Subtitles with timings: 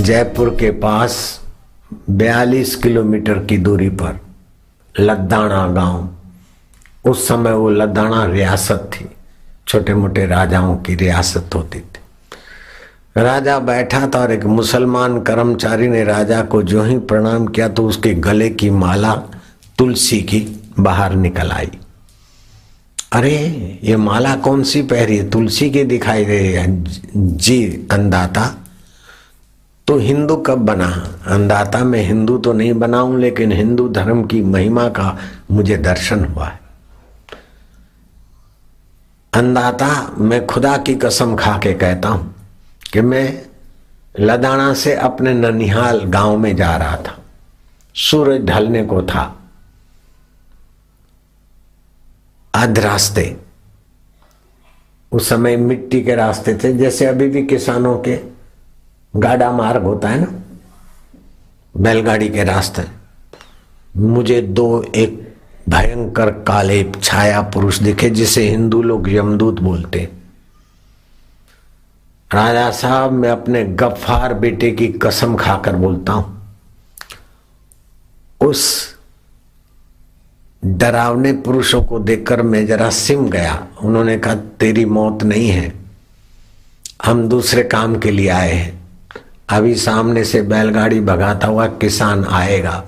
[0.00, 1.40] जयपुर के पास
[2.10, 4.20] 42 किलोमीटर की दूरी पर
[5.00, 6.08] लद्दाना गाँव।
[7.10, 9.08] उस समय वो लद्दाना रियासत थी।
[9.68, 12.00] छोटे मोटे राजाओं की रियासत होती थी।
[13.16, 17.86] राजा बैठा था और एक मुसलमान कर्मचारी ने राजा को जो ही प्रणाम किया तो
[17.88, 19.14] उसके गले की माला,
[19.78, 21.70] तुलसी की बाहर निकल आई।
[23.12, 23.36] अरे,
[23.84, 25.30] ये माला कौन सी पहरी है?
[25.30, 26.66] तुलसी की दिखाई दे
[27.16, 28.56] जी अंदाता
[29.90, 31.18] तो हिंदू कब बना?
[31.26, 35.18] अंदाता मैं हिंदू तो नहीं बनाऊँ, लेकिन हिंदू धर्म की महिमा का
[35.50, 36.60] मुझे दर्शन हुआ है।
[39.32, 42.34] अंदाता मैं खुदा की कसम खा के कहता हूँ
[42.92, 43.42] कि मैं
[44.20, 47.18] लदाना से अपने ननिहाल गाँव में जा रहा था।
[47.94, 49.38] सूरज ढलने को था।
[52.54, 53.36] अध रास्ते।
[55.12, 58.29] उस समय मिट्टी के रास्ते थे, जैसे अभी भी किसानों के
[59.16, 60.40] गाड़ा मार्ग होता है ना?
[61.76, 62.82] बैलगाड़ी के रास्ते।
[63.96, 65.36] मुझे दो एक
[65.68, 70.08] भयंकर काले छाया पुरुष दिखे, जिसे हिंदू लोग यमदूत बोलते।
[72.34, 76.56] राजा साहब, मैं अपने गफ्फार बेटे की कसम खाकर बोलता हूँ।
[78.40, 78.94] उस
[80.64, 85.74] डरावने पुरुषों को देखकर मैं जरा सिम गया। उन्होंने कहा, तेरी मौत नहीं है।
[87.04, 88.79] हम दूसरे काम के लिए आए हैं।
[89.50, 92.84] अभी सामने से बैलगाड़ी भगाता हुआ किसान आएगा।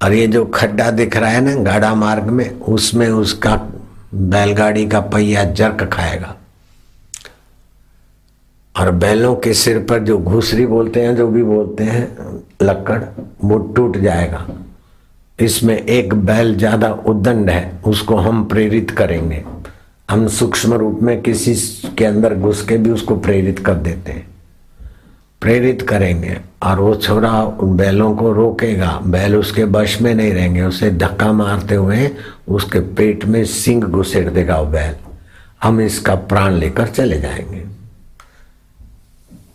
[0.00, 3.56] और ये जो खड्डा दिख रहा है ना गाड़ा मार्ग में, उसमें उसका
[4.14, 6.36] बैलगाड़ी का पहिया जर्क खाएगा।
[8.74, 12.06] और बैलों के सिर पर जो घुसरी बोलते हैं, जो भी बोलते हैं,
[12.62, 13.02] लक्कड़,
[13.44, 14.46] वो टूट जाएगा।
[15.38, 19.44] इसमें एक बैल ज़्यादा उद्दंड है, उसको हम प्रेरित करेंगे।
[20.10, 21.54] हम सूक्ष्म रूप में किसी
[21.98, 24.29] के अंदर घुस के भी उसको प्रेरित कर देते हैं।
[25.40, 30.62] प्रेरित करेंगे और वो छोरा उन बैलों को रोकेगा। बैल उसके वश में नहीं रहेंगे,
[30.62, 32.10] उसे धक्का मारते हुए
[32.48, 34.94] उसके पेट में सिंग घुसेड़ देगा वो बैल।
[35.62, 37.64] हम इसका प्राण लेकर चले जाएँगे।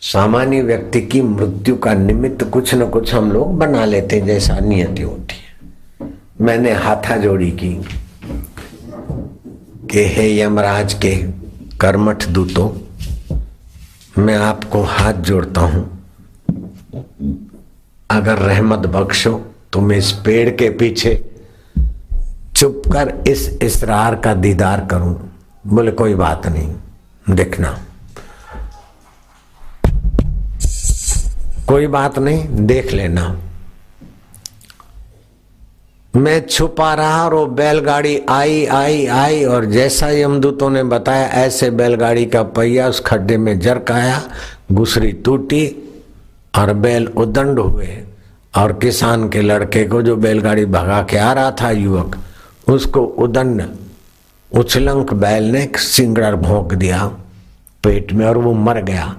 [0.00, 4.58] सामान्य व्यक्ति की मृत्यु का निमित्त कुछ न कुछ हम लोग बना लेते हैं, जैसा
[4.58, 7.88] नियति होती है। मैंने हाथा जोड़ी की।
[9.90, 11.16] कि हे यमराज, के
[11.80, 12.87] कर्मठ दूतों
[14.18, 15.82] मैं आपको हाथ जोड़ता हूँ।
[18.10, 19.32] अगर रहमत बख्शो
[19.72, 21.14] तो मैं इस पेड़ के पीछे
[22.56, 25.14] चुप कर इस इसरार का दीदार करूँ।
[25.66, 26.74] बोले, कोई बात नहीं,
[27.30, 27.78] देखना।
[31.68, 33.24] कोई बात नहीं, देख लेना।
[36.16, 41.70] मैं छुपा रहा और वो बैलगाड़ी आई आई आई और जैसा यमदूतों ने बताया, ऐसे
[41.70, 44.22] बैलगाड़ी का पहिया उस खड्डे में जरक आया
[44.72, 45.66] गुसरी टूटी
[46.58, 47.98] और बैल उदंड हुए।
[48.56, 52.16] और किसान के लड़के को जो बैलगाड़ी भगा के आ रहा था, युवक,
[52.68, 53.62] उसको उदंड,
[54.52, 57.06] उछलंक बैल ने सिंगड़ा भोंक दिया
[57.84, 59.16] पेट में और वो मर गया।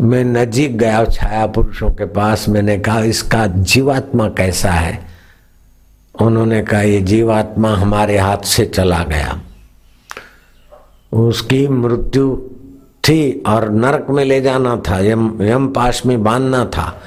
[0.00, 5.09] मैं नजीक गया छाया पुरुषों के पास, मैंने कहा, इसका जीवात्मा कैसा है?
[6.20, 9.40] उन्होंने कहा, ये जीवात्मा हमारे हाथ से चला गया।
[11.12, 12.36] उसकी मृत्यु
[13.04, 17.02] थी और नरक में ले जाना था, यम यम पाश में बांधना था।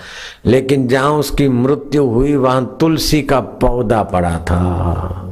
[0.46, 5.30] लेकिन जहाँ उसकी मृत्यु हुई, वहाँ तुलसी का पौधा पड़ा था।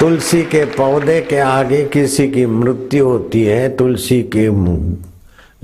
[0.00, 4.50] तुलसी के पौधे के आगे किसी की मृत्यु होती है, तुलसी के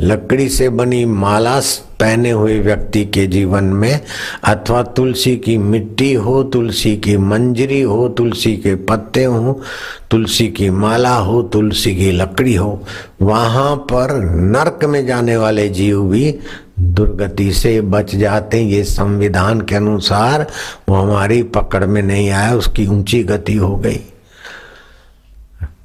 [0.00, 1.60] लकड़ी से बनी माला
[2.00, 4.00] पहने हुए व्यक्ति के जीवन में,
[4.44, 9.62] अथवा तुलसी की मिट्टी हो, तुलसी की मंजरी हो, तुलसी के पत्ते हो,
[10.10, 12.82] तुलसी की माला हो, तुलसी की लकड़ी हो,
[13.22, 16.38] वहाँ पर नरक में जाने वाले जीव भी
[16.80, 20.46] दुर्गति से बच जाते हैं। ये संविधान के अनुसार
[20.88, 24.00] वो हमारी पकड़ में नहीं आया, उसकी ऊँची गति हो गई।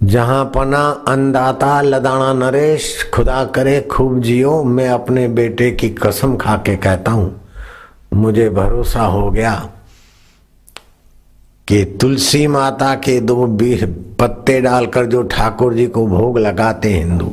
[0.02, 6.56] जहाँ पना अंदाता लदाना नरेश, खुदा करे खूब जियो, मैं अपने बेटे की कसम खा
[6.58, 7.42] के कहता हूँ,
[8.14, 9.54] मुझे भरोसा हो गया
[11.68, 13.84] कि तुलसी माता के दो बीस
[14.20, 17.32] पत्ते डालकर जो ठाकुर जी को भोग लगाते हिंदू,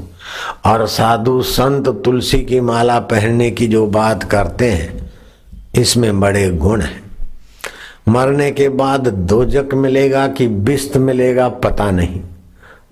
[0.67, 5.11] और साधु संत तुलसी की माला पहनने की जो बात करते हैं,
[5.75, 7.03] इसमें बड़े गुण हैं।
[8.09, 12.21] मरने के बाद दोजक मिलेगा कि बिस्त मिलेगा पता नहीं।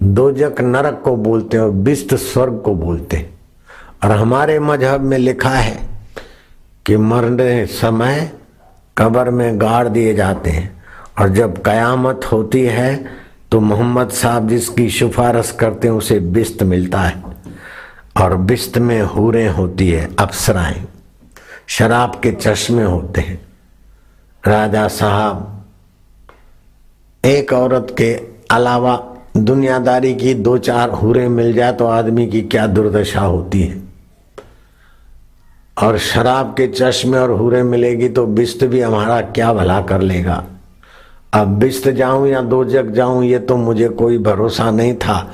[0.02, 3.38] दोजक नरक को बोलते हैं और बिस्त स्वर्ग को बोलते। हैं
[4.04, 5.88] और हमारे मज़हब में लिखा है
[6.87, 8.32] कि मरने समय
[8.98, 10.84] कब्र में गाड़ दिए जाते हैं।
[11.19, 13.04] और जब कयामत होती है
[13.52, 17.22] तो मोहम्मद साहब जिसकी सिफारिश करते हैं, उसे बिस्त मिलता है।
[18.20, 20.84] और बिस्त में हूरें होती है, अप्सराएँ।
[21.66, 23.40] शराब के चश्मे होते हैं।
[24.46, 25.64] राजा साहब
[27.25, 28.14] एक औरत के
[28.50, 33.83] अलावा दुनियादारी की दो चार हुरे मिल जाए तो आदमी की क्या दुर्दशा होती है?
[35.77, 40.44] और शराब के चश्मे और हुरे मिलेगी तो बिस्त भी हमारा क्या भला कर लेगा?
[41.35, 45.31] अब बिस्त जाऊँ या दो जग जाऊँ, ये तो मुझे कोई भरोसा नहीं था।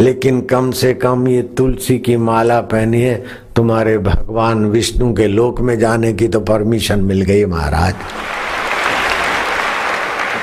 [0.00, 3.24] लेकिन कम से कम ये तुलसी की माला पहनी है,
[3.56, 7.94] तुम्हारे भगवान विष्णु के लोक में जाने की तो परमिशन मिल गई महाराज।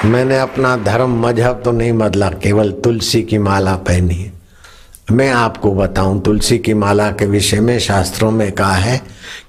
[0.06, 4.32] मैंने अपना धर्म, मज़हब तो नहीं बदला, केवल तुलसी की माला पहनी
[5.12, 9.02] मैं आपको बताऊँ, तुलसी की माला के विषय में शास्त्रों में कहा है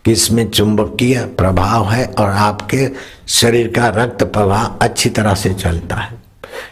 [0.04, 2.88] कि इसमें चुंबकीय प्रभाव है और आपके
[3.31, 6.20] शरीर का रक्त प्रवाह अच्छी तरह से चलता है।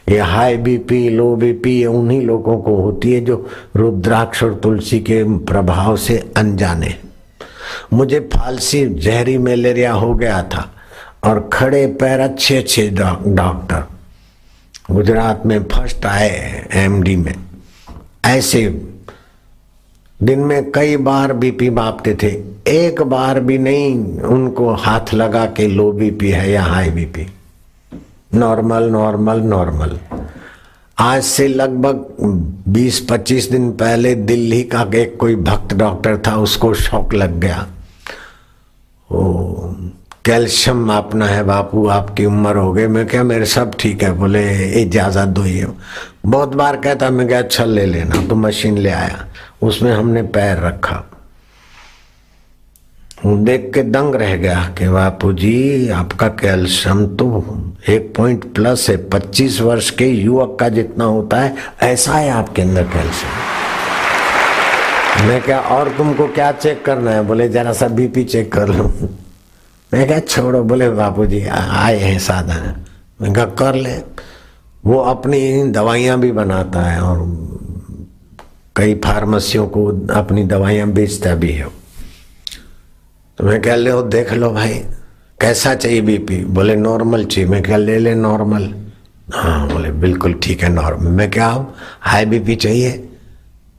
[0.08, 5.00] ये हाई बीपी, लो बीपी, ये उन्हीं लोगों को होती है जो रुद्राक्ष और तुलसी
[5.00, 6.94] के प्रभाव से अनजाने
[7.92, 10.68] मुझे फालसी, जहरी मलेरिया हो गया था।
[11.24, 12.88] और खड़े पैर अच्छे अच्छे
[13.26, 13.84] डॉक्टर।
[14.90, 17.34] गुजरात में फ़र्स्ट आए एमडी में।
[18.24, 18.82] ऐसे
[20.22, 22.28] दिन में कई बार बीपी मापते थे।
[22.68, 27.26] एक बार भी नहीं, उनको हाथ लगा के लो बीपी है या high BP
[28.34, 29.98] normal normal normal.
[30.98, 32.06] आज से लगभग
[32.68, 37.66] 20-25 दिन पहले दिल्ली का एक कोई भक्त डॉक्टर था, उसको शौक लग गया।
[39.12, 39.59] ओ
[40.30, 44.68] कैल्शियम मापना है, बापू, आपकी उम्र हो गई। मैं क्या, मेरे सब ठीक है। बोले,
[44.82, 45.66] इजाज़त दो ये।
[46.26, 49.26] बहुत बार कहता, मैं क्या अच्छा ले लेना। तो मशीन ले आया।
[49.62, 51.10] उसमें हमने पैर रखा।
[53.26, 57.44] देख के दंग रह गया कि, बापू जी, आपका कैल्शियम तो
[57.88, 62.62] एक पॉइंट प्लस है। पच्चीस वर्ष के युवक का जितना होता है, ऐसा है आपके
[62.62, 63.32] अंदर कैल्शियम।
[65.28, 67.22] मैं क्या, और तुमको क्या चेक करना है?
[67.22, 68.94] बोले, जरा सा बीपी चेक कर लो।
[70.00, 72.84] मैं क्या छोड़ो, बोले बापू जी आए हैं साधन।
[73.20, 73.92] मैं क्या कर ले।
[74.84, 75.40] वो अपनी
[75.72, 77.18] दवाइयाँ भी बनाता है और
[78.76, 81.68] कई फार्मेसियों को अपनी दवाइयाँ बेचता भी है।
[83.38, 84.74] तो मैं कह, ले, देख लो भाई,
[85.40, 86.44] कैसा चाहिए बीपी?
[86.44, 88.74] बोले, नॉर्मल चाहिए। मैं क्या ले ले, नॉर्मल।
[89.34, 92.90] हाँ बोले, बिल्कुल ठीक है नॉर्मल मैं क्या हूँ हाई बीपी चाहिए।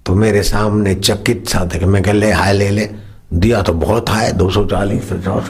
[0.06, 2.90] तो मेरे सामने चकित सा थे मैं कह, ले, हाई ले ले।
[3.32, 5.50] दिया तो बहुत है दो सौ चालीस पचास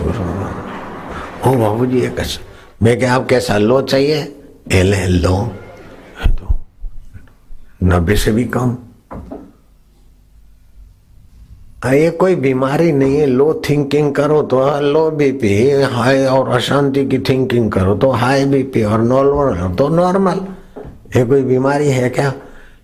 [1.47, 2.41] ओ बाबू जी कैसा?
[2.83, 4.17] मैं क्या, आप कैसा लो चाहिए?
[4.71, 5.37] ए ले। लो
[6.29, 6.55] तो
[7.83, 8.77] नब्बे से भी कम।
[11.85, 17.19] ये कोई बीमारी नहीं है, लो थिंकिंग करो तो लो बीपी हाई और अशांति की
[17.19, 20.45] थिंकिंग करो तो हाई बीपी और नॉर्मल तो नॉर्मल।
[21.15, 22.33] ये कोई बीमारी है क्या?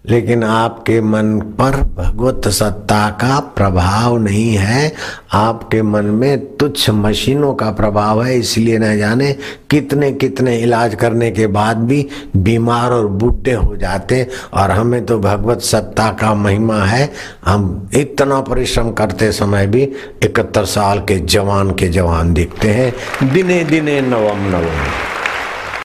[0.09, 4.91] लेकिन आपके मन पर भगवत सत्ता का प्रभाव नहीं है।
[5.33, 9.31] आपके मन में तुच्छ मशीनों का प्रभाव है, इसलिए न जाने
[9.69, 12.07] कितने कितने इलाज करने के बाद भी
[12.37, 17.11] बीमार और बूढ़े हो जाते और हमें तो भगवत सत्ता का महिमा है।
[17.45, 19.83] हम इतना परिश्रम करते समय भी
[20.23, 25.15] इकहत्तर साल के जवान के जवान दिखते हैं। दिने दिने नवम नवम।